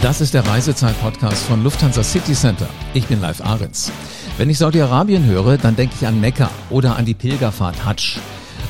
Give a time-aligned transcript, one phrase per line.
[0.00, 2.68] Das ist der Reisezeit-Podcast von Lufthansa City Center.
[2.94, 3.90] Ich bin Live Ahrens.
[4.36, 8.20] Wenn ich Saudi-Arabien höre, dann denke ich an Mekka oder an die Pilgerfahrt Hajj.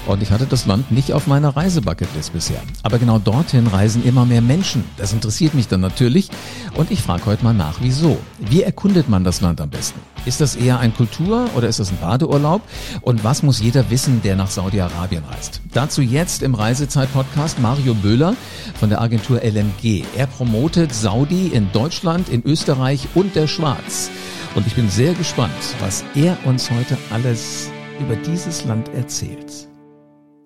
[0.07, 2.63] Und ich hatte das Land nicht auf meiner Reisebucketlist bisher.
[2.83, 4.85] Aber genau dorthin reisen immer mehr Menschen.
[4.97, 6.31] Das interessiert mich dann natürlich.
[6.77, 8.17] Und ich frage heute mal nach, wieso?
[8.39, 10.01] Wie erkundet man das Land am besten?
[10.29, 12.61] Ist das eher ein Kultur- oder ist das ein Badeurlaub?
[13.01, 15.63] Und was muss jeder wissen, der nach Saudi-Arabien reist?
[15.73, 18.37] Dazu jetzt im Reisezeit-Podcast Mario Böhler
[18.79, 20.05] von der Agentur LMG.
[20.19, 24.11] Er promotet Saudi in Deutschland, in Österreich und der Schweiz.
[24.55, 29.67] Und ich bin sehr gespannt, was er uns heute alles über dieses Land erzählt.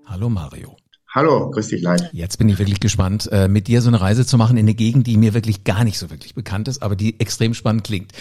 [0.07, 0.82] Hallo Mario.
[1.15, 2.01] Hallo, grüß dich live.
[2.13, 4.73] Jetzt bin ich wirklich gespannt, äh, mit dir so eine Reise zu machen in eine
[4.73, 8.13] Gegend, die mir wirklich gar nicht so wirklich bekannt ist, aber die extrem spannend klingt.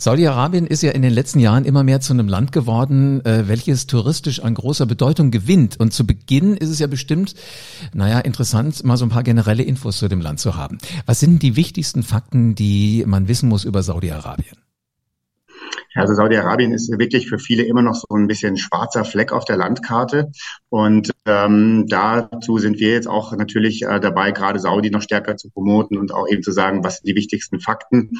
[0.00, 3.86] Saudi-Arabien ist ja in den letzten Jahren immer mehr zu einem Land geworden, äh, welches
[3.86, 5.78] touristisch an großer Bedeutung gewinnt.
[5.78, 7.36] Und zu Beginn ist es ja bestimmt,
[7.94, 10.78] naja, interessant, mal so ein paar generelle Infos zu dem Land zu haben.
[11.06, 14.56] Was sind die wichtigsten Fakten, die man wissen muss über Saudi-Arabien?
[15.94, 19.56] Also Saudi-Arabien ist wirklich für viele immer noch so ein bisschen schwarzer Fleck auf der
[19.56, 20.30] Landkarte.
[20.68, 25.50] Und ähm, dazu sind wir jetzt auch natürlich äh, dabei, gerade Saudi noch stärker zu
[25.50, 28.10] promoten und auch eben zu sagen, was sind die wichtigsten Fakten.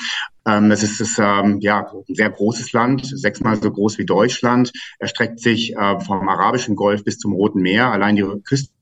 [0.47, 4.73] Ähm, es ist, ist ähm, ja, ein sehr großes Land, sechsmal so groß wie Deutschland,
[4.99, 7.93] erstreckt sich äh, vom Arabischen Golf bis zum Roten Meer.
[7.93, 8.73] Allein die Küste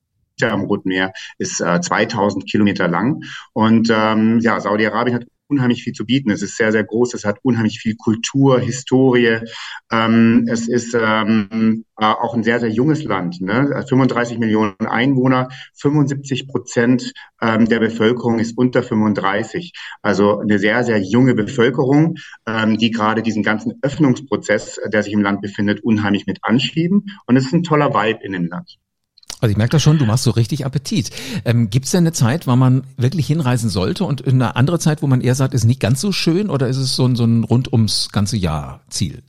[0.41, 3.25] am Roten Meer ist äh, 2000 Kilometer lang.
[3.53, 6.31] Und ähm, ja, Saudi-Arabien hat unheimlich viel zu bieten.
[6.31, 7.15] Es ist sehr, sehr groß.
[7.15, 9.41] Es hat unheimlich viel Kultur, Historie.
[9.91, 13.41] Ähm, es ist ähm, äh, auch ein sehr, sehr junges Land.
[13.41, 13.85] Ne?
[13.89, 19.73] 35 Millionen Einwohner, 75 Prozent ähm, der Bevölkerung ist unter 35.
[20.03, 25.23] Also eine sehr, sehr junge Bevölkerung, ähm, die gerade diesen ganzen Öffnungsprozess, der sich im
[25.23, 27.07] Land befindet, unheimlich mit anschieben.
[27.27, 28.79] Und es ist ein toller Vibe in dem Land.
[29.41, 31.11] Also ich merke das schon, du machst so richtig Appetit.
[31.45, 35.03] Ähm, Gibt es denn eine Zeit, wann man wirklich hinreisen sollte und eine andere Zeit,
[35.03, 37.25] wo man eher sagt, ist nicht ganz so schön oder ist es so ein, so
[37.25, 39.23] ein rund ums ganze Jahr Ziel?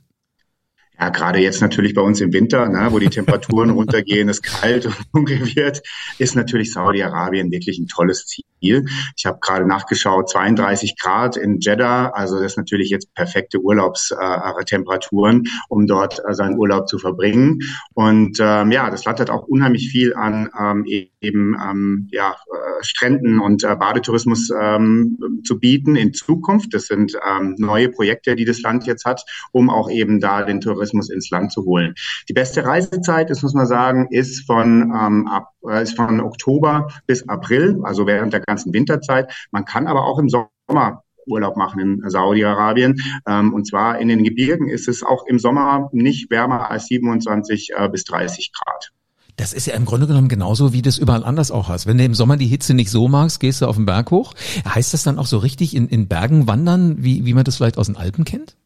[1.00, 4.84] Ja, gerade jetzt natürlich bei uns im Winter, ne, wo die Temperaturen runtergehen, es kalt
[4.84, 5.80] und dunkel wird,
[6.18, 8.84] ist natürlich Saudi-Arabien wirklich ein tolles Ziel.
[9.16, 15.44] Ich habe gerade nachgeschaut, 32 Grad in Jeddah, also das ist natürlich jetzt perfekte Urlaubstemperaturen,
[15.70, 17.60] um dort äh, seinen Urlaub zu verbringen.
[17.94, 22.84] Und ähm, ja, das Land hat auch unheimlich viel an ähm, eben ähm, ja, äh,
[22.84, 26.74] Stränden und äh, Badetourismus ähm, zu bieten in Zukunft.
[26.74, 30.60] Das sind ähm, neue Projekte, die das Land jetzt hat, um auch eben da den
[30.60, 31.94] Tourismus Tourismus ins Land zu holen.
[32.28, 36.88] Die beste Reisezeit, das muss man sagen, ist von, ähm, ab, äh, ist von Oktober
[37.06, 39.32] bis April, also während der ganzen Winterzeit.
[39.50, 43.00] Man kann aber auch im Sommer Urlaub machen in Saudi-Arabien.
[43.26, 47.70] Ähm, und zwar in den Gebirgen ist es auch im Sommer nicht wärmer als 27
[47.76, 48.90] äh, bis 30 Grad.
[49.36, 51.86] Das ist ja im Grunde genommen genauso, wie das überall anders auch hast.
[51.86, 54.34] Wenn du im Sommer die Hitze nicht so magst, gehst du auf den Berg hoch.
[54.66, 57.78] Heißt das dann auch so richtig in, in Bergen wandern, wie, wie man das vielleicht
[57.78, 58.56] aus den Alpen kennt?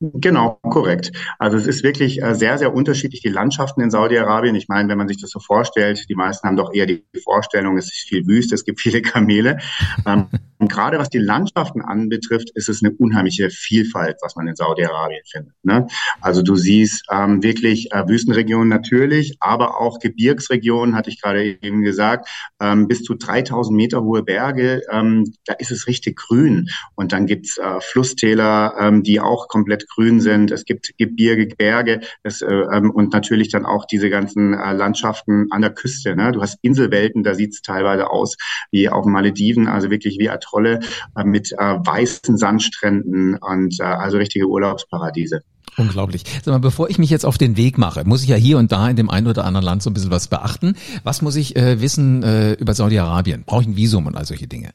[0.00, 1.10] Genau, korrekt.
[1.38, 4.54] Also es ist wirklich äh, sehr, sehr unterschiedlich, die Landschaften in Saudi-Arabien.
[4.54, 7.78] Ich meine, wenn man sich das so vorstellt, die meisten haben doch eher die Vorstellung,
[7.78, 9.58] es ist viel Wüste, es gibt viele Kamele.
[10.06, 10.26] Ähm,
[10.58, 15.22] und gerade was die Landschaften anbetrifft, ist es eine unheimliche Vielfalt, was man in Saudi-Arabien
[15.30, 15.54] findet.
[15.62, 15.86] Ne?
[16.20, 21.82] Also du siehst ähm, wirklich äh, Wüstenregionen natürlich, aber auch Gebirgsregionen, hatte ich gerade eben
[21.82, 22.28] gesagt,
[22.60, 24.82] ähm, bis zu 3000 Meter hohe Berge.
[24.90, 26.68] Ähm, da ist es richtig grün.
[26.94, 30.50] Und dann gibt's äh, Flusstäler, die auch komplett grün sind.
[30.50, 35.46] Es gibt Gebirge, Berge das, äh, ähm, und natürlich dann auch diese ganzen äh, Landschaften
[35.50, 36.16] an der Küste.
[36.16, 36.32] Ne?
[36.32, 38.36] Du hast Inselwelten, da sieht's teilweise aus
[38.70, 40.80] wie auf Malediven, also wirklich wie Trolle
[41.16, 45.42] äh, mit weißen Sandstränden und also richtige Urlaubsparadiese.
[45.76, 46.24] Unglaublich.
[46.42, 48.72] Sag mal, bevor ich mich jetzt auf den Weg mache, muss ich ja hier und
[48.72, 50.74] da in dem einen oder anderen Land so ein bisschen was beachten.
[51.04, 53.44] Was muss ich äh, wissen äh, über Saudi-Arabien?
[53.44, 54.70] Brauche ich ein Visum und all solche Dinge?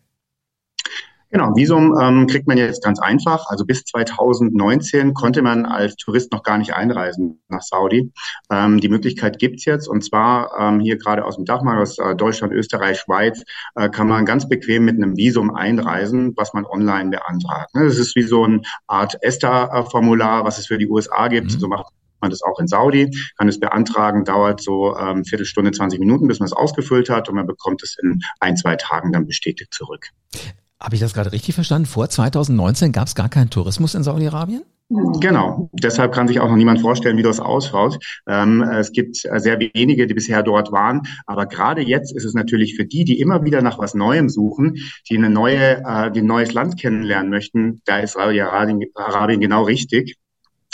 [1.31, 3.45] Genau, Visum ähm, kriegt man jetzt ganz einfach.
[3.47, 8.11] Also bis 2019 konnte man als Tourist noch gar nicht einreisen nach Saudi.
[8.51, 12.15] Ähm, die Möglichkeit gibt's jetzt und zwar ähm, hier gerade aus dem Dachmarkt, aus äh,
[12.15, 13.43] Deutschland, Österreich, Schweiz,
[13.75, 17.73] äh, kann man ganz bequem mit einem Visum einreisen, was man online beantragt.
[17.75, 17.85] Ne?
[17.85, 21.53] Das ist wie so eine Art ESTA-Formular, was es für die USA gibt.
[21.53, 21.59] Mhm.
[21.59, 25.99] So macht man das auch in Saudi, kann es beantragen, dauert so ähm, Viertelstunde, 20
[25.99, 29.25] Minuten, bis man es ausgefüllt hat und man bekommt es in ein, zwei Tagen dann
[29.25, 30.09] bestätigt zurück.
[30.81, 31.85] Habe ich das gerade richtig verstanden?
[31.85, 34.63] Vor 2019 gab es gar keinen Tourismus in Saudi-Arabien?
[35.21, 35.69] Genau.
[35.71, 37.97] Deshalb kann sich auch noch niemand vorstellen, wie das ausschaut.
[38.27, 41.03] Ähm, es gibt sehr wenige, die bisher dort waren.
[41.25, 44.77] Aber gerade jetzt ist es natürlich für die, die immer wieder nach was Neuem suchen,
[45.09, 50.17] die eine neue, äh, die ein neues Land kennenlernen möchten, da ist Saudi-Arabien genau richtig.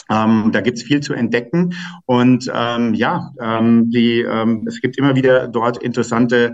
[0.09, 1.73] Ähm, da gibt's viel zu entdecken
[2.05, 6.53] und ähm, ja, ähm, die, ähm, es gibt immer wieder dort interessante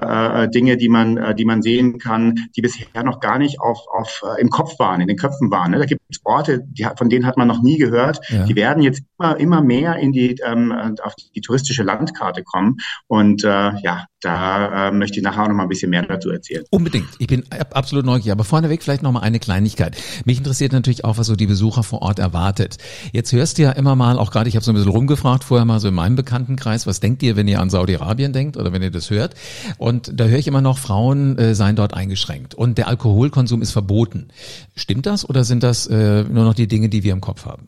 [0.00, 3.78] äh, Dinge, die man, äh, die man sehen kann, die bisher noch gar nicht auf,
[3.92, 5.72] auf äh, im Kopf waren, in den Köpfen waren.
[5.72, 5.78] Ne?
[5.78, 8.20] Da gibt es Orte, die, von denen hat man noch nie gehört.
[8.28, 8.44] Ja.
[8.44, 10.72] Die werden jetzt immer, immer mehr in die ähm,
[11.02, 12.76] auf die touristische Landkarte kommen.
[13.06, 16.30] Und äh, ja, da äh, möchte ich nachher auch noch mal ein bisschen mehr dazu
[16.30, 16.64] erzählen.
[16.70, 17.08] Unbedingt.
[17.18, 18.32] Ich bin absolut neugierig.
[18.32, 19.96] Aber vorneweg vielleicht noch mal eine Kleinigkeit.
[20.24, 22.78] Mich interessiert natürlich auch, was so die Besucher vor Ort erwartet.
[23.12, 25.64] Jetzt hörst du ja immer mal, auch gerade, ich habe so ein bisschen rumgefragt vorher
[25.64, 28.82] mal so in meinem Bekanntenkreis, was denkt ihr, wenn ihr an Saudi-Arabien denkt oder wenn
[28.82, 29.34] ihr das hört?
[29.82, 33.72] Und da höre ich immer noch, Frauen äh, seien dort eingeschränkt und der Alkoholkonsum ist
[33.72, 34.28] verboten.
[34.76, 37.66] Stimmt das oder sind das äh, nur noch die Dinge, die wir im Kopf haben?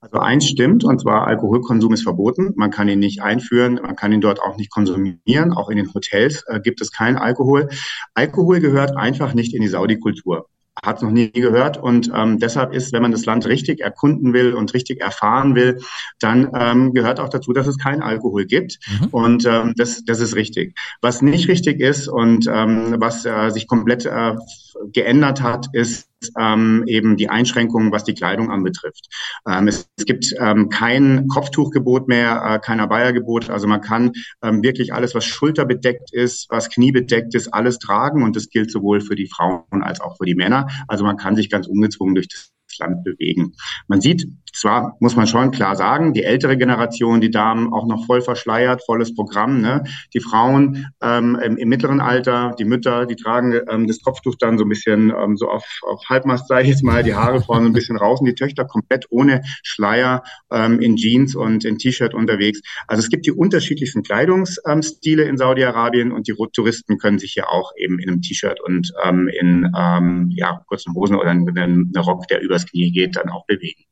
[0.00, 2.54] Also eins stimmt, und zwar Alkoholkonsum ist verboten.
[2.56, 5.52] Man kann ihn nicht einführen, man kann ihn dort auch nicht konsumieren.
[5.52, 7.68] Auch in den Hotels äh, gibt es keinen Alkohol.
[8.14, 10.46] Alkohol gehört einfach nicht in die Saudi-Kultur
[10.82, 11.76] hat es noch nie gehört.
[11.76, 15.80] Und ähm, deshalb ist, wenn man das Land richtig erkunden will und richtig erfahren will,
[16.18, 18.78] dann ähm, gehört auch dazu, dass es keinen Alkohol gibt.
[19.00, 19.08] Mhm.
[19.08, 20.76] Und ähm, das, das ist richtig.
[21.00, 24.34] Was nicht richtig ist und ähm, was äh, sich komplett äh,
[24.92, 29.06] geändert hat, ist ähm, eben die Einschränkungen, was die Kleidung anbetrifft.
[29.48, 33.50] Ähm, es, es, gibt ähm, kein Kopftuchgebot mehr, äh, kein Abaya-Gebot.
[33.50, 34.12] Also man kann
[34.42, 38.22] ähm, wirklich alles, was schulterbedeckt ist, was kniebedeckt ist, alles tragen.
[38.22, 40.68] Und das gilt sowohl für die Frauen als auch für die Männer.
[40.88, 43.52] Also man kann sich ganz ungezwungen durch das Land bewegen.
[43.86, 48.06] Man sieht, zwar muss man schon klar sagen, die ältere Generation, die Damen auch noch
[48.06, 49.60] voll verschleiert, volles Programm.
[49.60, 49.84] Ne?
[50.14, 54.56] Die Frauen ähm, im, im, mittleren Alter, die Mütter, die tragen ähm, das Kopftuch dann
[54.56, 57.66] so ein bisschen ähm, so auf, auf Halbmast, sage ich jetzt mal, die Haare vorne
[57.66, 62.14] ein bisschen raus und die Töchter komplett ohne Schleier ähm, in Jeans und in T-Shirt
[62.14, 62.60] unterwegs.
[62.86, 67.72] Also es gibt die unterschiedlichsten Kleidungsstile in Saudi-Arabien und die Touristen können sich hier auch
[67.76, 72.28] eben in einem T-Shirt und ähm, in ähm, ja, kurzen Hosen oder in einem Rock,
[72.28, 73.84] der übers Knie geht, dann auch bewegen.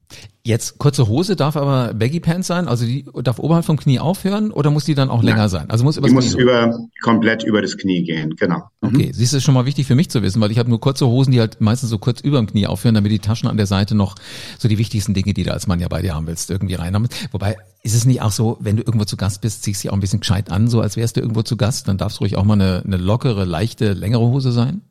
[0.44, 4.50] Jetzt kurze Hose darf aber Baggy Pants sein, also die darf oberhalb vom Knie aufhören
[4.50, 5.70] oder muss die dann auch länger sein?
[5.70, 8.64] Also muss die muss über komplett über das Knie gehen, genau.
[8.80, 8.88] Mhm.
[8.88, 9.12] Okay, mhm.
[9.12, 11.06] siehst du, ist schon mal wichtig für mich zu wissen, weil ich habe nur kurze
[11.06, 13.66] Hosen, die halt meistens so kurz über dem Knie aufhören, damit die Taschen an der
[13.66, 14.16] Seite noch
[14.58, 17.06] so die wichtigsten Dinge, die du als Mann ja bei dir haben willst, irgendwie reinhaben.
[17.30, 19.90] Wobei ist es nicht auch so, wenn du irgendwo zu Gast bist, ziehst du dich
[19.90, 22.20] auch ein bisschen gescheit an, so als wärst du irgendwo zu Gast, dann darf es
[22.20, 24.82] ruhig auch mal eine, eine lockere, leichte, längere Hose sein?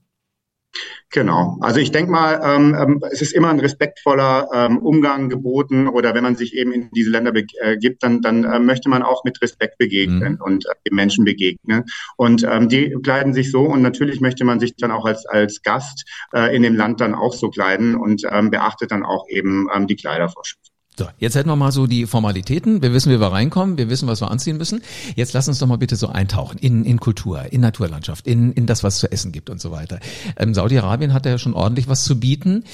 [1.09, 1.57] Genau.
[1.59, 6.15] Also ich denke mal, ähm, ähm, es ist immer ein respektvoller ähm, Umgang geboten oder
[6.15, 9.41] wenn man sich eben in diese Länder begibt, dann, dann äh, möchte man auch mit
[9.41, 10.41] Respekt begegnen mhm.
[10.41, 11.83] und äh, den Menschen begegnen.
[12.15, 15.61] Und ähm, die kleiden sich so und natürlich möchte man sich dann auch als, als
[15.61, 19.67] Gast äh, in dem Land dann auch so kleiden und ähm, beachtet dann auch eben
[19.73, 20.70] ähm, die Kleidervorschriften.
[21.01, 22.83] So, jetzt hätten wir mal so die Formalitäten.
[22.83, 23.75] Wir wissen, wie wir reinkommen.
[23.75, 24.83] Wir wissen, was wir anziehen müssen.
[25.15, 28.67] Jetzt lass uns doch mal bitte so eintauchen in, in Kultur, in Naturlandschaft, in, in
[28.67, 29.99] das, was zu essen gibt und so weiter.
[30.37, 32.65] Ähm, Saudi-Arabien hat ja schon ordentlich was zu bieten.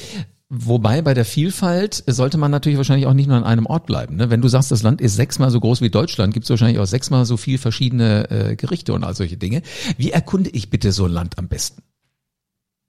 [0.49, 4.17] Wobei bei der Vielfalt sollte man natürlich wahrscheinlich auch nicht nur an einem Ort bleiben.
[4.17, 4.29] Ne?
[4.29, 6.85] Wenn du sagst, das Land ist sechsmal so groß wie Deutschland, gibt es wahrscheinlich auch
[6.85, 9.61] sechsmal so viel verschiedene äh, Gerichte und all solche Dinge.
[9.95, 11.81] Wie erkunde ich bitte so ein Land am besten?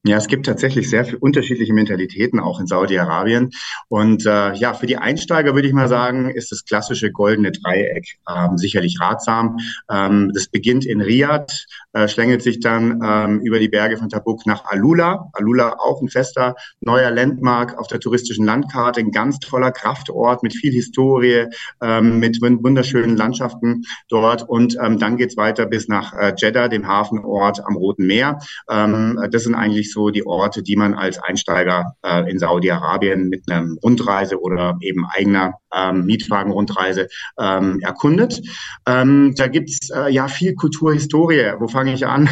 [0.05, 3.51] Ja, es gibt tatsächlich sehr viele unterschiedliche Mentalitäten auch in Saudi-Arabien.
[3.89, 8.19] Und äh, ja, für die Einsteiger würde ich mal sagen, ist das klassische goldene Dreieck
[8.33, 9.57] ähm, sicherlich ratsam.
[9.91, 11.53] Ähm, das beginnt in Riyadh,
[11.95, 15.31] äh, schlängelt sich dann ähm, über die Berge von Tabuk nach Alula.
[15.33, 20.55] Alula auch ein fester neuer Landmark auf der touristischen Landkarte, ein ganz toller Kraftort mit
[20.55, 21.47] viel Historie,
[21.83, 24.49] ähm, mit wunderschönen Landschaften dort.
[24.49, 28.39] Und ähm, dann geht's weiter bis nach äh, Jeddah, dem Hafenort am Roten Meer.
[28.71, 33.51] Ähm, das sind eigentlich so die Orte, die man als Einsteiger äh, in Saudi-Arabien mit
[33.51, 38.41] einer Rundreise oder eben eigener ähm, Mietwagen-Rundreise ähm, erkundet.
[38.87, 41.55] Ähm, da gibt's äh, ja viel Kulturhistorie.
[41.59, 42.29] Wo fange ich an?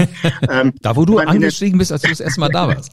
[0.50, 2.92] ähm, da, wo du angestiegen bist, als du das erste Mal da warst.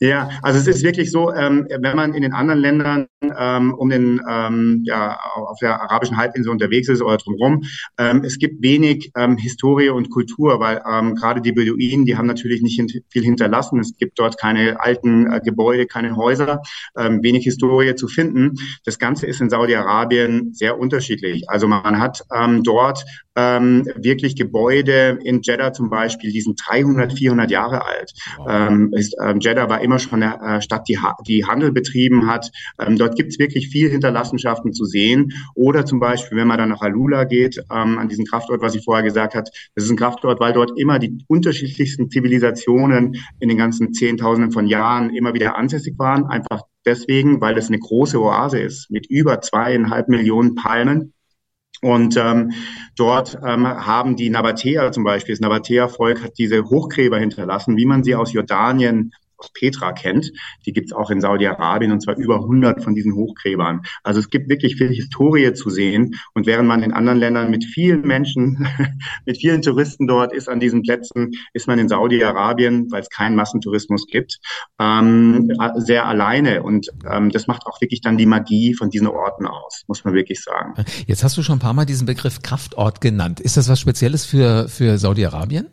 [0.00, 3.88] Ja, also es ist wirklich so, ähm, wenn man in den anderen Ländern ähm, um
[3.88, 7.64] den ähm, ja auf der arabischen Halbinsel unterwegs ist oder drumherum,
[7.98, 12.28] ähm, es gibt wenig ähm, Historie und Kultur, weil ähm, gerade die Beduinen, die haben
[12.28, 13.80] natürlich nicht hint viel hinterlassen.
[13.80, 16.62] Es gibt dort keine alten äh, Gebäude, keine Häuser,
[16.96, 18.54] ähm, wenig Historie zu finden.
[18.84, 21.50] Das Ganze ist in Saudi-Arabien sehr unterschiedlich.
[21.50, 23.04] Also man hat ähm, dort
[23.38, 28.12] ähm, wirklich Gebäude in Jeddah zum Beispiel, die sind 300, 400 Jahre alt.
[28.48, 32.50] Ähm, ist, ähm, Jeddah war immer schon eine äh, Stadt, die, die Handel betrieben hat.
[32.78, 35.32] Ähm, dort gibt es wirklich viel Hinterlassenschaften zu sehen.
[35.54, 38.84] Oder zum Beispiel, wenn man dann nach Alula geht, ähm, an diesen Kraftort, was ich
[38.84, 43.56] vorher gesagt habe, das ist ein Kraftort, weil dort immer die unterschiedlichsten Zivilisationen in den
[43.56, 46.26] ganzen Zehntausenden von Jahren immer wieder ansässig waren.
[46.26, 51.14] Einfach deswegen, weil es eine große Oase ist mit über zweieinhalb Millionen Palmen
[51.80, 52.52] und ähm,
[52.96, 58.02] dort ähm, haben die Nabatäer zum Beispiel, das Nabatäer-Volk hat diese Hochgräber hinterlassen, wie man
[58.02, 60.32] sie aus Jordanien aus Petra kennt.
[60.66, 63.82] Die gibt's auch in Saudi-Arabien und zwar über 100 von diesen Hochgräbern.
[64.02, 66.16] Also es gibt wirklich viel Historie zu sehen.
[66.34, 68.68] Und während man in anderen Ländern mit vielen Menschen,
[69.26, 73.36] mit vielen Touristen dort ist an diesen Plätzen, ist man in Saudi-Arabien, weil es keinen
[73.36, 74.38] Massentourismus gibt,
[74.78, 76.62] ähm, sehr alleine.
[76.62, 80.14] Und ähm, das macht auch wirklich dann die Magie von diesen Orten aus, muss man
[80.14, 80.74] wirklich sagen.
[81.06, 83.40] Jetzt hast du schon ein paar Mal diesen Begriff Kraftort genannt.
[83.40, 85.68] Ist das was Spezielles für, für Saudi-Arabien?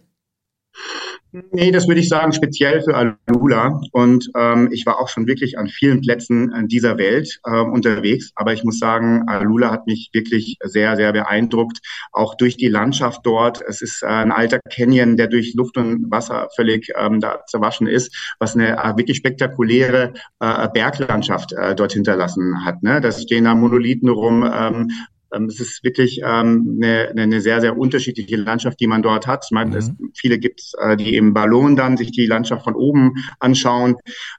[1.51, 3.81] Nee, das würde ich sagen, speziell für Alula.
[3.91, 8.31] Und ähm, ich war auch schon wirklich an vielen Plätzen in dieser Welt äh, unterwegs.
[8.35, 11.79] Aber ich muss sagen, Alula hat mich wirklich sehr, sehr beeindruckt.
[12.11, 13.61] Auch durch die Landschaft dort.
[13.67, 17.87] Es ist äh, ein alter Canyon, der durch Luft und Wasser völlig ähm, da zerwaschen
[17.87, 22.81] ist, was eine äh, wirklich spektakuläre äh, Berglandschaft äh, dort hinterlassen hat.
[22.83, 23.01] Ne?
[23.01, 24.91] Da stehen da Monolithen rum, ähm, ähm,
[25.31, 29.45] es ist wirklich ähm, eine, eine sehr, sehr unterschiedliche Landschaft, die man dort hat.
[29.45, 29.77] Ich meine, mhm.
[29.77, 33.95] es, viele gibt es, äh, die im Ballon dann sich die Landschaft von oben anschauen.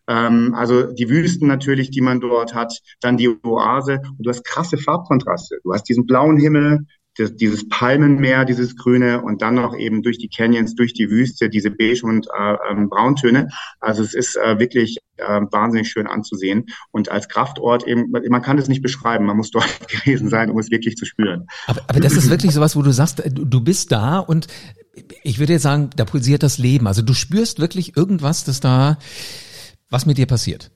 [0.07, 4.01] Ähm, also die Wüsten natürlich, die man dort hat, dann die Oase.
[4.17, 5.59] Und du hast krasse Farbkontraste.
[5.63, 6.87] Du hast diesen blauen Himmel,
[7.19, 11.71] dieses Palmenmeer, dieses Grüne und dann noch eben durch die Canyons, durch die Wüste, diese
[11.71, 13.49] Beige- und äh, ähm, Brauntöne.
[13.81, 16.67] Also es ist äh, wirklich äh, wahnsinnig schön anzusehen.
[16.91, 20.59] Und als Kraftort eben, man kann es nicht beschreiben, man muss dort gewesen sein, um
[20.59, 21.47] es wirklich zu spüren.
[21.67, 24.47] Aber, aber das ist wirklich sowas, wo du sagst, du, du bist da und
[25.23, 26.87] ich würde jetzt sagen, da pulsiert das Leben.
[26.87, 28.99] Also du spürst wirklich irgendwas, das da,
[29.91, 30.71] was mit dir passiert.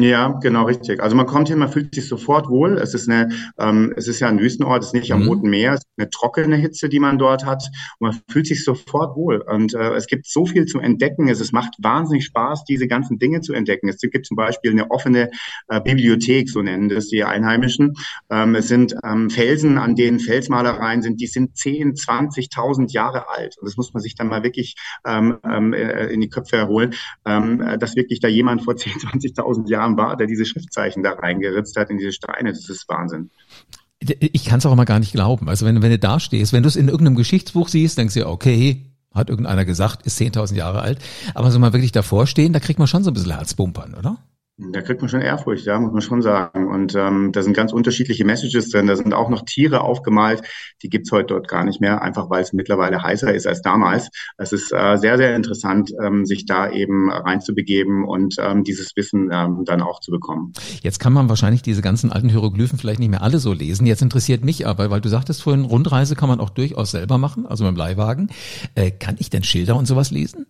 [0.00, 1.02] Ja, genau richtig.
[1.02, 2.78] Also man kommt hin, man fühlt sich sofort wohl.
[2.78, 5.28] Es ist eine, ähm, es ist ja ein Wüstenort, es ist nicht am mhm.
[5.28, 7.64] Roten Meer, es ist eine trockene Hitze, die man dort hat.
[7.98, 9.40] Und man fühlt sich sofort wohl.
[9.40, 11.26] Und äh, es gibt so viel zu entdecken.
[11.26, 13.88] Es, es macht wahnsinnig Spaß, diese ganzen Dinge zu entdecken.
[13.88, 15.30] Es gibt zum Beispiel eine offene
[15.66, 17.94] äh, Bibliothek, so nennen das die Einheimischen.
[18.30, 23.56] Ähm, es sind ähm, Felsen, an denen Felsmalereien sind, die sind 10, 20.000 Jahre alt.
[23.58, 26.94] Und das muss man sich dann mal wirklich ähm, ähm äh, in die Köpfe erholen,
[27.26, 31.02] ähm, äh, dass wirklich da jemand vor 10, 20.000 Jahren Abraham war, der diese Schriftzeichen
[31.02, 32.50] da reingeritzt hat in diese Steine.
[32.50, 33.30] Das ist Wahnsinn.
[34.00, 35.48] Ich kann es auch immer gar nicht glauben.
[35.48, 38.28] Also wenn, wenn du da stehst, wenn du es in irgendeinem Geschichtsbuch siehst, denkst du,
[38.28, 40.98] okay, hat irgendeiner gesagt, ist 10.000 Jahre alt.
[41.34, 44.18] Aber so mal wirklich davor stehen, da kriegt man schon so ein bisschen Herzbumpern, oder?
[44.60, 46.66] Da kriegt man schon Ehrfurcht, ja, muss man schon sagen.
[46.66, 48.88] Und ähm, da sind ganz unterschiedliche Messages drin.
[48.88, 50.42] Da sind auch noch Tiere aufgemalt,
[50.82, 54.10] die gibt's heute dort gar nicht mehr, einfach weil es mittlerweile heißer ist als damals.
[54.36, 59.30] Es ist äh, sehr, sehr interessant, ähm, sich da eben reinzubegeben und ähm, dieses Wissen
[59.32, 60.52] ähm, dann auch zu bekommen.
[60.82, 63.86] Jetzt kann man wahrscheinlich diese ganzen alten Hieroglyphen vielleicht nicht mehr alle so lesen.
[63.86, 67.46] Jetzt interessiert mich aber, weil du sagtest vorhin, Rundreise kann man auch durchaus selber machen,
[67.46, 68.30] also mit dem Leihwagen.
[68.74, 70.46] Äh, kann ich denn Schilder und sowas lesen?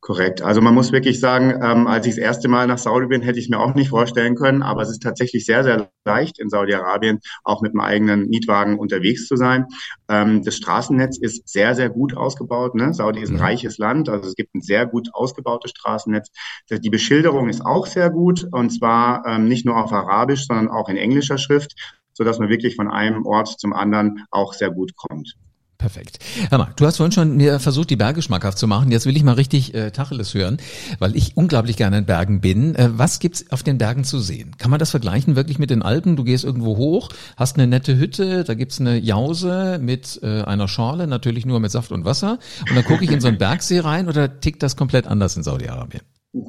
[0.00, 0.42] Korrekt.
[0.42, 3.38] Also man muss wirklich sagen, ähm, als ich das erste Mal nach Saudi bin, hätte
[3.38, 6.48] ich es mir auch nicht vorstellen können, aber es ist tatsächlich sehr, sehr leicht in
[6.48, 9.66] Saudi-Arabien auch mit einem eigenen Mietwagen unterwegs zu sein.
[10.08, 12.74] Ähm, das Straßennetz ist sehr, sehr gut ausgebaut.
[12.74, 12.92] Ne?
[12.94, 13.42] Saudi ist ein mhm.
[13.42, 16.30] reiches Land, also es gibt ein sehr gut ausgebautes Straßennetz.
[16.70, 20.88] Die Beschilderung ist auch sehr gut und zwar ähm, nicht nur auf Arabisch, sondern auch
[20.88, 21.74] in englischer Schrift,
[22.12, 25.34] so dass man wirklich von einem Ort zum anderen auch sehr gut kommt.
[25.84, 26.18] Perfekt.
[26.48, 28.90] Hör mal, du hast vorhin schon mir versucht, die Berge schmackhaft zu machen.
[28.90, 30.56] Jetzt will ich mal richtig äh, Tacheles hören,
[30.98, 32.74] weil ich unglaublich gerne in Bergen bin.
[32.74, 34.56] Äh, was gibt's auf den Bergen zu sehen?
[34.56, 36.16] Kann man das vergleichen wirklich mit den Alpen?
[36.16, 40.68] Du gehst irgendwo hoch, hast eine nette Hütte, da gibt's eine Jause mit äh, einer
[40.68, 42.38] Schorle, natürlich nur mit Saft und Wasser.
[42.66, 45.42] Und dann gucke ich in so einen Bergsee rein oder tickt das komplett anders in
[45.42, 46.00] Saudi-Arabien?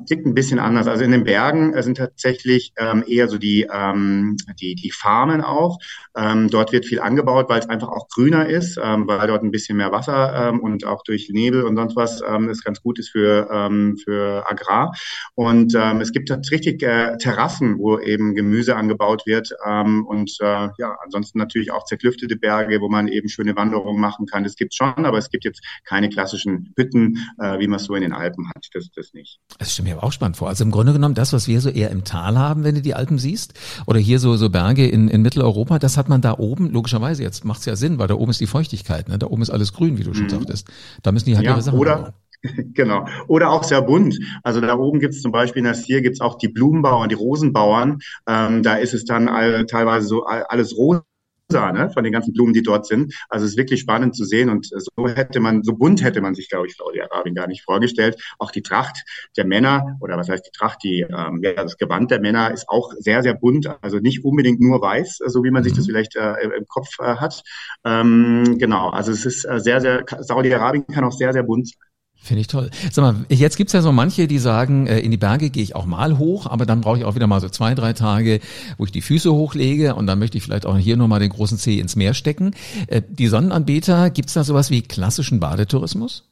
[0.05, 0.87] Tickt ein bisschen anders.
[0.87, 5.41] Also in den Bergen äh, sind tatsächlich ähm, eher so die, ähm, die, die Farmen
[5.41, 5.77] auch.
[6.17, 9.51] Ähm, dort wird viel angebaut, weil es einfach auch grüner ist, ähm, weil dort ein
[9.51, 12.99] bisschen mehr Wasser ähm, und auch durch Nebel und sonst was ähm, ist ganz gut
[12.99, 14.93] ist für, ähm, für Agrar.
[15.35, 20.69] Und ähm, es gibt tatsächlich äh, Terrassen, wo eben Gemüse angebaut wird ähm, und äh,
[20.77, 24.43] ja, ansonsten natürlich auch zerklüftete Berge, wo man eben schöne Wanderungen machen kann.
[24.43, 27.95] Das gibt schon, aber es gibt jetzt keine klassischen Hütten, äh, wie man es so
[27.95, 28.67] in den Alpen hat.
[28.73, 29.39] Das, das nicht.
[29.59, 30.47] Das stelle mir aber auch spannend vor.
[30.47, 32.95] Also im Grunde genommen das, was wir so eher im Tal haben, wenn du die
[32.95, 33.53] Alpen siehst,
[33.85, 37.45] oder hier so, so Berge in, in Mitteleuropa, das hat man da oben, logischerweise, jetzt
[37.45, 39.19] macht es ja Sinn, weil da oben ist die Feuchtigkeit, ne?
[39.19, 40.29] da oben ist alles grün, wie du schon mhm.
[40.29, 40.67] sagtest.
[41.03, 42.13] Da müssen die halt ja, ihre Sachen oder,
[42.73, 43.07] Genau.
[43.27, 44.19] Oder auch sehr bunt.
[44.43, 47.09] Also da oben gibt es zum Beispiel in der Stier gibt es auch die Blumenbauern,
[47.09, 47.99] die Rosenbauern.
[48.27, 51.03] Ähm, da ist es dann all, teilweise so all, alles rosa
[51.51, 53.13] ne, von den ganzen Blumen, die dort sind.
[53.29, 56.35] Also es ist wirklich spannend zu sehen und so hätte man, so bunt hätte man
[56.35, 58.21] sich, glaube ich, Saudi-Arabien gar nicht vorgestellt.
[58.39, 59.03] Auch die Tracht
[59.37, 62.67] der Männer oder was heißt die Tracht, die, ähm, ja, das Gewand der Männer ist
[62.67, 63.67] auch sehr, sehr bunt.
[63.81, 65.91] Also nicht unbedingt nur weiß, so wie man sich das mhm.
[65.91, 67.43] vielleicht äh, im Kopf äh, hat.
[67.85, 71.94] Ähm, genau, also es ist äh, sehr, sehr, Saudi-Arabien kann auch sehr, sehr bunt sein.
[72.25, 72.71] Finde ich toll.
[72.91, 75.75] Sag mal, jetzt gibt's ja so manche, die sagen, äh, in die Berge gehe ich
[75.75, 78.39] auch mal hoch, aber dann brauche ich auch wieder mal so zwei, drei Tage,
[78.79, 81.59] wo ich die Füße hochlege und dann möchte ich vielleicht auch hier nochmal den großen
[81.59, 82.55] Zeh ins Meer stecken.
[82.87, 86.23] Äh, die Sonnenanbeter, gibt's da sowas wie klassischen Badetourismus?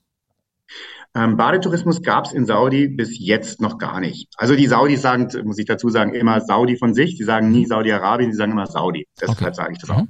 [1.16, 4.30] Ähm, Badetourismus gab es in Saudi bis jetzt noch gar nicht.
[4.38, 7.18] Also die Saudis sagen, muss ich dazu sagen, immer Saudi von sich.
[7.18, 9.08] Sie sagen nie Saudi-Arabien, sie sagen immer Saudi.
[9.22, 9.54] Deshalb okay.
[9.54, 10.02] sage ich das auch.
[10.02, 10.08] Mhm.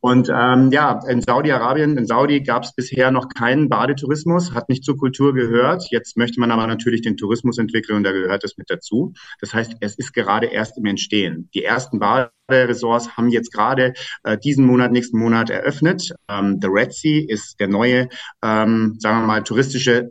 [0.00, 4.82] Und ähm, ja, in Saudi-Arabien, in Saudi gab es bisher noch keinen Badetourismus, hat nicht
[4.82, 5.84] zur Kultur gehört.
[5.90, 9.12] Jetzt möchte man aber natürlich den Tourismus entwickeln und da gehört es mit dazu.
[9.40, 11.50] Das heißt, es ist gerade erst im Entstehen.
[11.54, 16.14] Die ersten Baderesorts haben jetzt gerade äh, diesen Monat, nächsten Monat eröffnet.
[16.30, 18.08] Ähm, The Red Sea ist der neue,
[18.42, 20.08] ähm, sagen wir mal, touristische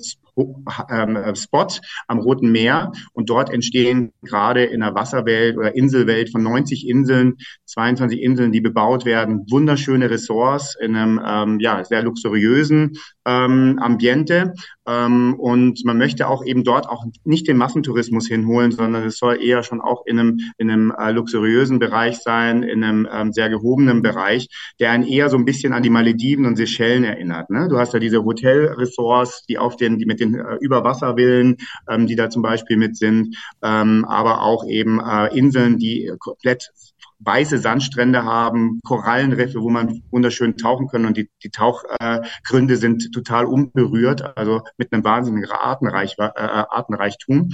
[1.36, 1.68] Spot
[2.08, 2.92] am Roten Meer.
[3.14, 8.62] Und dort entstehen gerade in der Wasserwelt oder Inselwelt von 90 Inseln, 22 Inseln, die
[8.62, 14.54] bebaut werden, wunderschöne Ressorts in einem ähm, ja, sehr luxuriösen ähm, Ambiente.
[14.88, 19.44] Ähm, und man möchte auch eben dort auch nicht den Massentourismus hinholen, sondern es soll
[19.44, 23.50] eher schon auch in einem, in einem äh, luxuriösen Bereich sein, in einem ähm, sehr
[23.50, 24.48] gehobenen Bereich,
[24.80, 27.50] der einen eher so ein bisschen an die Malediven und Seychellen erinnert.
[27.50, 27.68] Ne?
[27.68, 31.58] Du hast ja diese Hotelressorts, die auf den, die mit den äh, Überwasservillen,
[31.90, 36.70] ähm, die da zum Beispiel mit sind, ähm, aber auch eben äh, Inseln, die komplett
[37.20, 43.14] weiße Sandstrände haben, Korallenriffe, wo man wunderschön tauchen kann und die, die Tauchgründe äh, sind
[43.14, 47.52] total unberührt, also mit einem wahnsinnigen Artenreich, äh, Artenreichtum.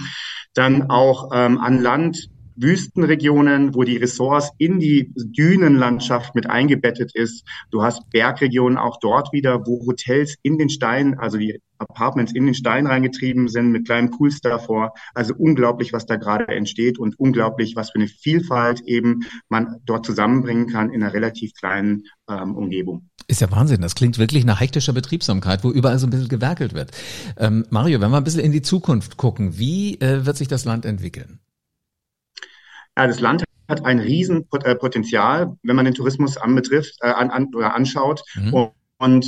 [0.53, 7.47] Dann auch ähm, an Land Wüstenregionen, wo die Ressorts in die Dünenlandschaft mit eingebettet ist.
[7.71, 12.45] Du hast Bergregionen auch dort wieder, wo Hotels in den Stein, also die Apartments in
[12.45, 14.93] den Stein reingetrieben sind mit kleinen Pools davor.
[15.13, 20.05] Also unglaublich, was da gerade entsteht und unglaublich, was für eine Vielfalt eben man dort
[20.05, 23.09] zusammenbringen kann in einer relativ kleinen ähm, Umgebung.
[23.27, 23.81] Ist ja Wahnsinn.
[23.81, 26.91] Das klingt wirklich nach hektischer Betriebsamkeit, wo überall so ein bisschen gewerkelt wird.
[27.37, 30.65] Ähm, Mario, wenn wir ein bisschen in die Zukunft gucken, wie äh, wird sich das
[30.65, 31.39] Land entwickeln?
[32.97, 37.73] Ja, das Land hat ein Riesenpotenzial, wenn man den Tourismus anbetrifft äh, an, an, oder
[37.73, 38.21] anschaut.
[38.35, 38.53] Mhm.
[38.53, 38.71] Und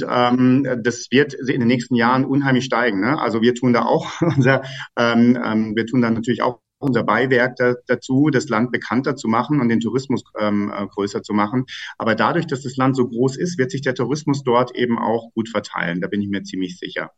[0.08, 3.02] ähm, das wird in den nächsten Jahren unheimlich steigen.
[3.02, 3.20] Ne?
[3.20, 4.64] Also wir tun da auch unser,
[4.98, 9.28] ähm, ähm, wir tun da natürlich auch unser Beiwerk da, dazu, das Land bekannter zu
[9.28, 11.66] machen und den Tourismus ähm, äh, größer zu machen.
[11.98, 15.32] Aber dadurch, dass das Land so groß ist, wird sich der Tourismus dort eben auch
[15.34, 16.02] gut verteilen.
[16.02, 17.12] Da bin ich mir ziemlich sicher.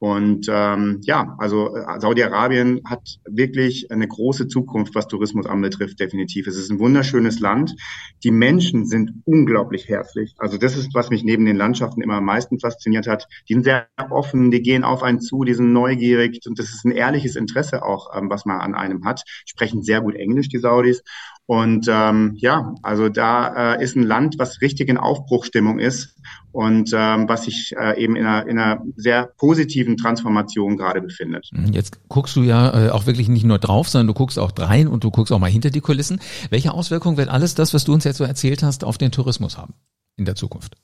[0.00, 6.46] Und ähm, ja, also äh, Saudi-Arabien hat wirklich eine große Zukunft, was Tourismus anbetrifft, definitiv.
[6.46, 7.74] Es ist ein wunderschönes Land.
[8.22, 10.34] Die Menschen sind unglaublich herzlich.
[10.38, 13.26] Also das ist, was mich neben den Landschaften immer am meisten fasziniert hat.
[13.48, 16.84] Die sind sehr offen, die gehen auf einen zu, die sind neugierig und das ist
[16.84, 19.22] ein ehrliches Interesse auch, ähm, was man an einem hat.
[19.46, 21.02] Sprechen sehr gut Englisch, die Saudis.
[21.46, 26.14] Und ähm, ja, also da äh, ist ein Land, was richtig in Aufbruchstimmung ist
[26.52, 31.48] und ähm, was sich äh, eben in einer, in einer sehr positiven Transformation gerade befindet.
[31.52, 34.52] Mhm, jetzt guckst du ja äh, auch wirklich nicht nur drauf, sondern du guckst auch
[34.58, 36.20] rein und du guckst auch mal hinter die Kulissen.
[36.50, 39.56] Welche Auswirkungen wird alles das, was du uns jetzt so erzählt hast, auf den Tourismus
[39.56, 39.72] haben
[40.16, 40.76] in der Zukunft?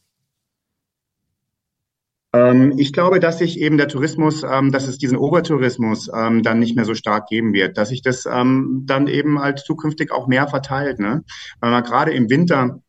[2.34, 6.58] Ähm, ich glaube, dass sich eben der Tourismus, ähm, dass es diesen Obertourismus ähm, dann
[6.58, 10.48] nicht mehr so stark geben wird, dass sich das dann eben halt zukünftig auch mehr
[10.48, 10.98] verteilt.
[10.98, 11.22] Ne?
[11.60, 12.80] Weil man gerade im Winter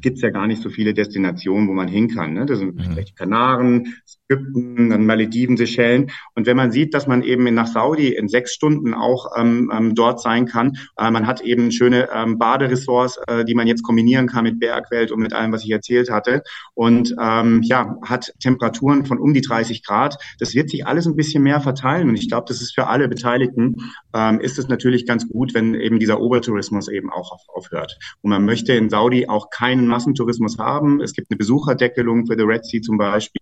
[0.00, 2.34] gibt es ja gar nicht so viele Destinationen, wo man hin kann.
[2.34, 2.46] Ne?
[2.46, 2.82] Das sind mhm.
[2.82, 3.94] vielleicht Kanaren,
[4.28, 6.10] Ägypten, dann Malediven, Seychellen.
[6.34, 9.94] Und wenn man sieht, dass man eben nach Saudi in sechs Stunden auch ähm, ähm,
[9.94, 14.26] dort sein kann, äh, man hat eben schöne ähm, Baderessorts, äh, die man jetzt kombinieren
[14.26, 16.42] kann mit Bergwelt und mit allem, was ich erzählt hatte.
[16.74, 20.16] Und ähm, ja, hat Temperaturen von um die 30 Grad.
[20.38, 22.08] Das wird sich alles ein bisschen mehr verteilen.
[22.08, 23.76] Und ich glaube, das ist für alle Beteiligten,
[24.14, 27.98] ähm, ist es natürlich ganz gut, wenn eben dieser Obertourismus eben auch auf, aufhört.
[28.22, 31.00] Und man möchte in Saudi auch keinen Massentourismus haben.
[31.00, 33.40] Es gibt eine Besucherdeckelung für The Red Sea zum Beispiel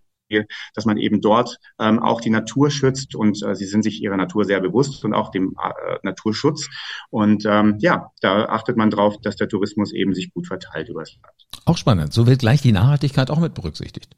[0.75, 4.17] dass man eben dort ähm, auch die Natur schützt und äh, sie sind sich ihrer
[4.17, 6.69] Natur sehr bewusst und auch dem äh, Naturschutz.
[7.11, 11.03] Und ähm, ja, da achtet man darauf, dass der Tourismus eben sich gut verteilt über
[11.03, 11.47] das Land.
[11.65, 12.13] Auch spannend.
[12.13, 14.17] So wird gleich die Nachhaltigkeit auch mit berücksichtigt.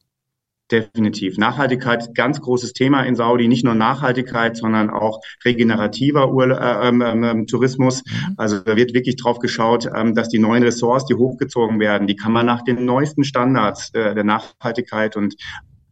[0.71, 1.39] Definitiv.
[1.39, 3.49] Nachhaltigkeit, ganz großes Thema in Saudi.
[3.49, 8.05] Nicht nur Nachhaltigkeit, sondern auch regenerativer Ur äh, ähm, ähm, ähm, Tourismus.
[8.05, 8.35] Mhm.
[8.37, 12.17] Also da wird wirklich drauf geschaut, ähm, dass die neuen Ressorts, die hochgezogen werden, die
[12.17, 15.37] kann man nach den neuesten Standards äh, der Nachhaltigkeit und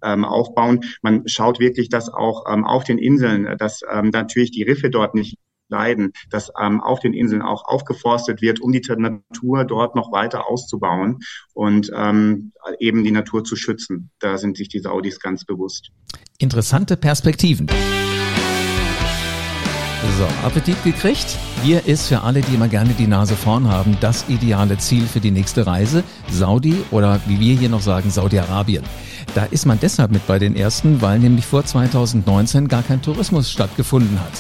[0.03, 0.81] ähm, aufbauen.
[1.01, 5.15] Man schaut wirklich, dass auch ähm, auf den Inseln, dass ähm, natürlich die Riffe dort
[5.15, 10.13] nicht leiden, dass ähm, auf den Inseln auch aufgeforstet wird, um die Natur dort noch
[10.13, 11.19] weiter auszubauen
[11.55, 14.11] und ähm, eben die Natur zu schützen.
[14.21, 15.91] Da sind sich die Saudis ganz bewusst.
[16.39, 17.67] Interessante Perspektiven.
[20.19, 21.27] So, Appetit gekriegt?
[21.63, 25.21] Hier ist für alle, die immer gerne die Nase vorn haben, das ideale Ziel für
[25.21, 26.05] die nächste Reise.
[26.31, 28.85] Saudi oder wie wir hier noch sagen, Saudi-Arabien.
[29.35, 33.51] Da ist man deshalb mit bei den ersten, weil nämlich vor 2019 gar kein Tourismus
[33.51, 34.33] stattgefunden hat.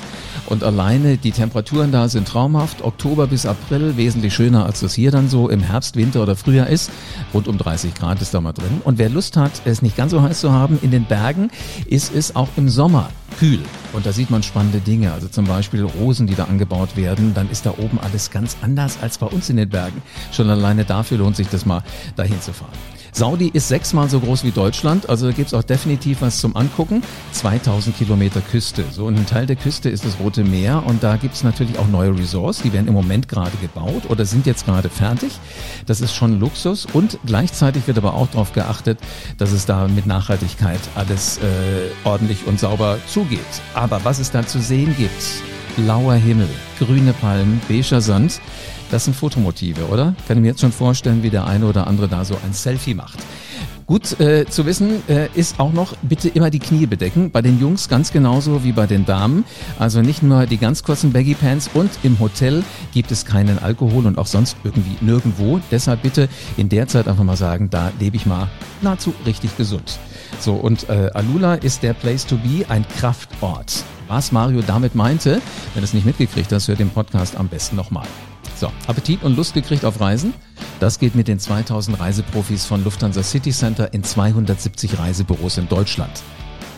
[0.47, 2.83] Und alleine die Temperaturen da sind traumhaft.
[2.83, 6.69] Oktober bis April wesentlich schöner, als das hier dann so im Herbst, Winter oder Frühjahr
[6.69, 6.91] ist.
[7.35, 8.81] Rund um 30 Grad ist da mal drin.
[8.85, 11.51] Und wer Lust hat, es nicht ganz so heiß zu haben, in den Bergen
[11.87, 13.61] ist es auch im Sommer kühl.
[13.93, 17.35] Und da sieht man spannende Dinge, also zum Beispiel Rosen, die da angebaut werden.
[17.35, 20.03] Dann ist da oben alles ganz anders als bei uns in den Bergen.
[20.33, 21.83] Schon alleine dafür lohnt sich das mal,
[22.17, 22.73] dahin zu fahren.
[23.17, 27.03] Saudi ist sechsmal so groß wie Deutschland, also da gibt's auch definitiv was zum Angucken.
[27.33, 28.85] 2000 Kilometer Küste.
[28.93, 31.87] So und ein Teil der Küste ist das Rote Meer und da gibt's natürlich auch
[31.87, 35.33] neue Resorts, die werden im Moment gerade gebaut oder sind jetzt gerade fertig.
[35.87, 38.99] Das ist schon Luxus und gleichzeitig wird aber auch darauf geachtet,
[39.39, 41.41] dass es da mit Nachhaltigkeit alles äh,
[42.05, 43.41] ordentlich und sauber zugeht.
[43.73, 45.23] Aber was es da zu sehen gibt,
[45.77, 48.41] blauer Himmel, grüne Palmen, beiger Sand,
[48.91, 50.15] das sind Fotomotive, oder?
[50.27, 52.95] Kann ich mir jetzt schon vorstellen, wie der eine oder andere da so ein Selfie
[52.95, 53.19] macht.
[53.87, 57.31] Gut äh, zu wissen äh, ist auch noch, bitte immer die Knie bedecken.
[57.31, 59.45] Bei den Jungs ganz genauso wie bei den Damen.
[59.79, 64.07] Also nicht nur die ganz kurzen Baggy Pants und im Hotel gibt es keinen Alkohol
[64.07, 65.61] und auch sonst irgendwie nirgendwo.
[65.71, 68.49] Deshalb bitte in der Zeit einfach mal sagen, da lebe ich mal
[68.83, 70.01] nahezu richtig gesund.
[70.41, 73.85] So, und äh, Alula ist der Place to be, ein Kraftort.
[74.09, 75.41] Was Mario damit meinte,
[75.75, 78.07] wenn du es nicht mitgekriegt hast, hört den Podcast am besten nochmal.
[78.57, 80.33] So, Appetit und Lust gekriegt auf Reisen?
[80.81, 86.23] Das geht mit den 2000 Reiseprofis von Lufthansa City Center in 270 Reisebüros in Deutschland.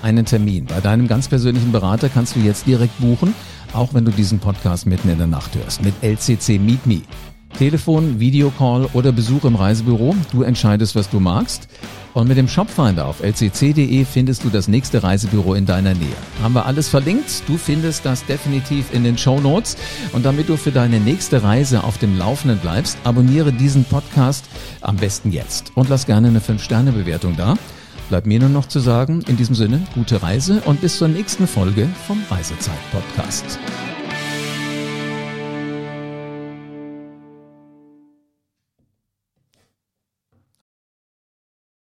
[0.03, 3.35] Einen Termin bei deinem ganz persönlichen Berater kannst du jetzt direkt buchen,
[3.73, 7.03] auch wenn du diesen Podcast mitten in der Nacht hörst, mit LCC Meet Me.
[7.57, 11.69] Telefon, Videocall oder Besuch im Reisebüro, du entscheidest, was du magst.
[12.15, 16.17] Und mit dem Shopfinder auf lcc.de findest du das nächste Reisebüro in deiner Nähe.
[16.43, 17.43] Haben wir alles verlinkt?
[17.47, 19.77] Du findest das definitiv in den Show Notes.
[20.13, 24.47] Und damit du für deine nächste Reise auf dem Laufenden bleibst, abonniere diesen Podcast
[24.81, 27.55] am besten jetzt und lass gerne eine 5-Sterne-Bewertung da.
[28.09, 31.47] Bleibt mir nur noch zu sagen, in diesem Sinne, gute Reise und bis zur nächsten
[31.47, 33.59] Folge vom Reisezeit-Podcast.